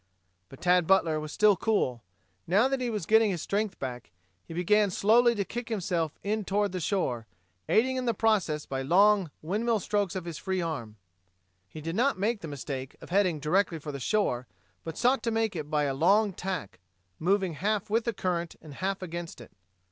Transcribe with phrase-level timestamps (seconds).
[0.49, 2.01] But Tad Butler was still cool.
[2.47, 4.09] Now that he was getting his strength back,
[4.43, 7.27] he began slowly to kick himself in toward shore,
[7.69, 10.97] aiding in the process by long windmill strokes of his free arm.
[11.69, 14.47] He did not make the mistake of heading directly for the shore,
[14.83, 16.79] but sought to make it by a long tack,
[17.19, 19.51] moving half with the current and half against it.